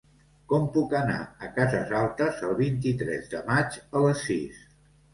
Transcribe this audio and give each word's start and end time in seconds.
Com 0.53 0.63
puc 0.77 0.95
anar 0.99 1.17
a 1.25 1.51
Cases 1.59 1.95
Altes 2.01 2.43
el 2.49 2.59
vint-i-tres 2.65 3.31
de 3.37 3.47
maig 3.55 3.81
a 3.89 4.07
les 4.09 4.29
sis? 4.29 4.69